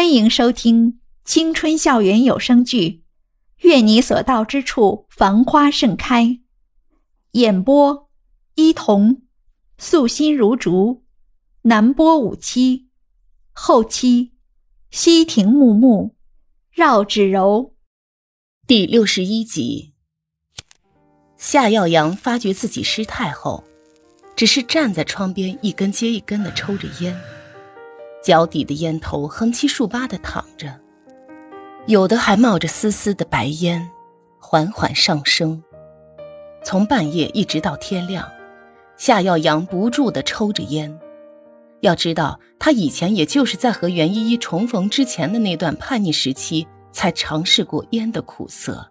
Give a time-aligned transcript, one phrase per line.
[0.00, 2.88] 欢迎收听青春校园有声剧
[3.58, 6.24] 《愿你所到之处繁花盛开》，
[7.32, 8.08] 演播：
[8.54, 9.20] 伊童，
[9.76, 11.04] 素心如竹，
[11.64, 12.88] 南波五七，
[13.52, 14.32] 后期：
[14.90, 16.16] 西亭木木，
[16.72, 17.74] 绕指柔。
[18.66, 19.92] 第六十一集，
[21.36, 23.62] 夏耀阳发觉自己失态后，
[24.34, 27.14] 只是站在窗边一根接一根的抽着烟。
[28.22, 30.78] 脚底的烟头横七竖八的躺着，
[31.86, 33.90] 有的还冒着丝丝的白烟，
[34.38, 35.62] 缓缓上升。
[36.62, 38.30] 从半夜一直到天亮，
[38.98, 40.94] 夏耀阳不住的抽着烟。
[41.80, 48.86] 要知道，他以前也就是在和袁依依重逢之前的那段叛逆时期，才尝试过烟的苦涩。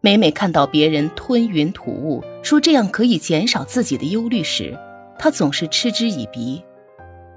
[0.00, 4.76] 每每看到别人吞云吐雾，说这样可以减少自己的忧虑时，
[5.20, 6.60] 他总是嗤之以鼻。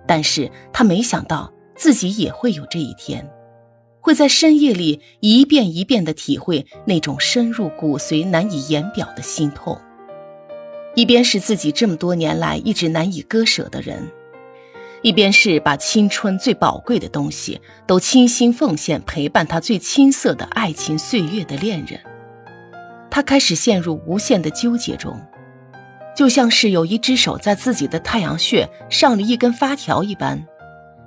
[0.08, 3.30] 但是他没想到自己也会有这一天，
[4.00, 9.78] 会在深夜里一遍一遍地体会那种深入骨髓、难以言表的心痛。
[10.96, 14.10] 一边是自己这么多年来一直难以割舍的人，
[15.04, 22.00] 一边是把青春最宝贵的东西都倾心奉献、陪伴他最青涩的爱情岁月的恋人，
[23.12, 25.16] 他开始陷入无限的纠结中。
[26.18, 30.44] 就像是有一只手在自己的太阳穴上了一根发条一般，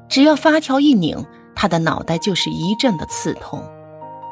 [0.09, 3.61] 只要发条一拧，他的脑袋就是一阵的刺痛。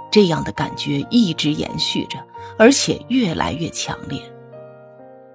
[0.08, 2.16] 这样的感觉一直延续着，
[2.56, 4.22] 而且越来越强烈。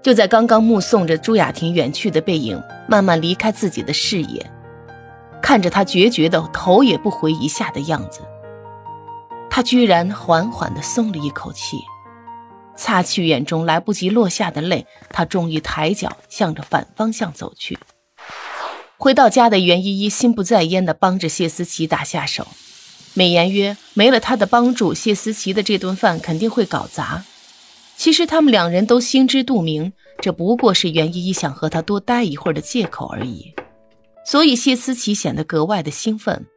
[0.02, 4.50] 就在刚刚目送着朱雅婷远去的背影慢慢离开自己的视野，
[5.42, 8.22] 看着他决绝的头也不回一下的样子，
[9.50, 11.80] 他居然缓缓地松了一口气。
[12.76, 17.78] 擦去眼中来不及落下的泪，他终于抬脚向着反方向走去。
[18.98, 22.48] 回到家的袁依依心不在焉地帮着谢思琪打下手，
[23.14, 27.26] 美言曰：“没了他的帮助，谢思琪的这顿饭肯定会搞砸。”
[27.96, 33.54] 其实他们两人都心知肚明，这不过是袁依依想和他多待一会儿的借口而已。
[34.26, 36.48] 所以谢思琪显得格外的兴奋，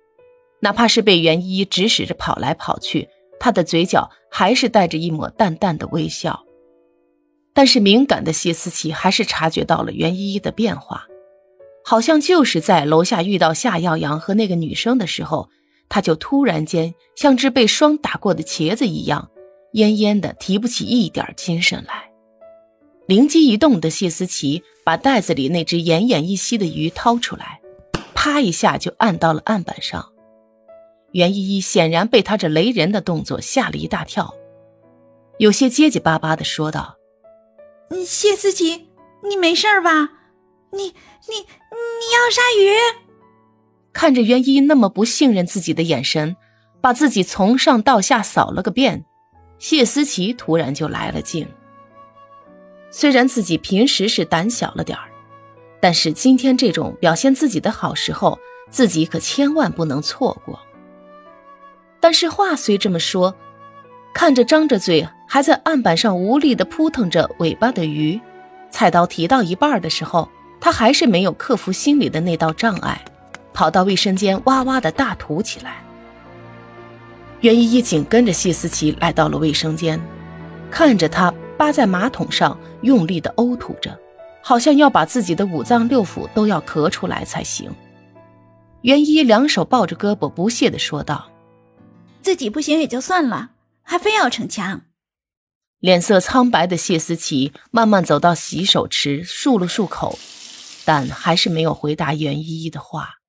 [0.60, 3.08] 哪怕是被袁依依指使着跑来跑去。
[3.38, 4.08] 他的嘴角
[4.38, 6.44] 还是带着一抹淡淡的微笑，
[7.54, 11.06] 但是敏感的谢思琪还是察觉到了袁依依的变化，
[11.82, 15.48] 好像就是在楼下遇到夏耀阳和那个女生的时候，
[15.88, 19.30] 他就突然间像只被霜打过的茄子一样，
[19.72, 22.10] 恹恹的提不起一点精神来。
[23.06, 27.62] 灵机一动的谢思琪把袋子里那只奄奄一息的鱼掏出来，
[28.14, 30.12] 啪一下就按到了案板上。
[31.16, 34.34] 袁依依显然被他这雷人的动作吓了一大跳，
[35.38, 36.98] 有些结结巴巴的说道
[38.04, 38.90] ：“谢思琪，
[39.26, 40.10] 你没事吧？
[40.72, 42.76] 你你你要杀鱼？”
[43.94, 46.36] 看着袁依依那么不信任自己的眼神，
[46.82, 49.06] 把自己从上到下扫了个遍，
[49.58, 51.48] 谢思琪突然就来了劲。
[52.90, 55.08] 虽然自己平时是胆小了点儿，
[55.80, 58.38] 但是今天这种表现自己的好时候，
[58.70, 60.60] 自己可千万不能错过。
[62.06, 63.34] 但是话虽这么说，
[64.14, 68.20] 看着张着嘴还在案板上无力地扑腾着尾巴的鱼，
[68.70, 70.28] 菜刀提到一半的时候，
[70.60, 73.04] 他还是没有克服心里的那道障碍，
[73.52, 75.78] 跑到卫生间哇哇的大吐起来。
[77.40, 80.00] 袁依依紧跟着谢思琪来到了卫生间，
[80.70, 83.98] 看着他扒在马桶上用力地呕吐着，
[84.44, 87.68] 好像要把自己的五脏六腑都要咳出来才行。
[88.82, 91.26] 袁依依两手抱着胳膊，不屑地说道。
[92.26, 94.82] 自己不行也就算了，还非要逞强。
[95.78, 100.18] 脸色苍白的谢思琪慢慢走到洗手池，漱了漱口，
[100.84, 103.20] 但还是没有回答袁依依的话。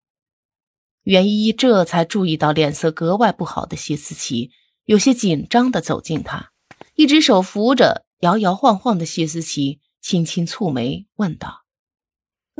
[1.04, 4.50] 袁依依这才注意到脸色格外不好的谢思琪，
[4.86, 6.50] 有些紧张的走近她，
[6.96, 11.66] 一只手扶着摇摇晃晃的谢思琪，轻轻蹙眉问道：“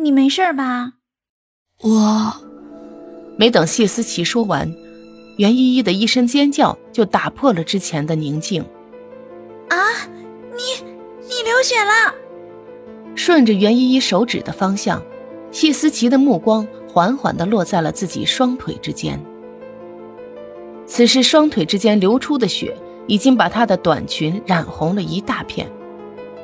[0.04, 0.94] 你没事吧？”
[1.82, 2.46] 我
[3.40, 4.87] 没等谢思琪说完。
[5.38, 8.62] 袁依依的一声尖叫就打破了之前的宁静。
[9.70, 9.78] 啊，
[10.52, 10.84] 你
[11.22, 12.14] 你流血了！
[13.16, 15.02] 顺着袁依依手指的方向，
[15.52, 19.20] 谢思琪的目光缓缓地落在了自己双腿之间。
[20.86, 22.76] 此时双腿之间流出的血
[23.08, 25.70] 已经把她的短裙染红了一大片，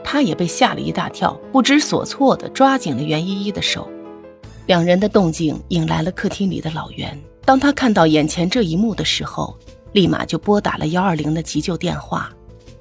[0.04, 3.90] 她也被吓了一大跳，不知所措地抓紧了袁依依的手。
[4.68, 7.20] 两人的动静引来了客厅里的老袁。
[7.46, 9.58] 当他看到眼前这一幕的时候，
[9.92, 12.32] 立马就拨打了幺二零的急救电话，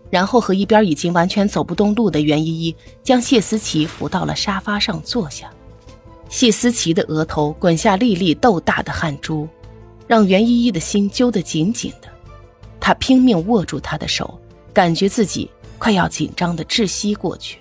[0.09, 5.51] 然后和一边已经完全走不动路的袁依依将谢思琪扶到了沙发上坐下。
[6.29, 9.49] 谢思琪的额头滚下粒粒豆大的汗珠，
[10.07, 12.09] 让袁依依的心揪得紧紧的。
[12.81, 14.41] 她拼命握住他的手，
[14.73, 17.59] 感觉自己快要紧张的窒息过去。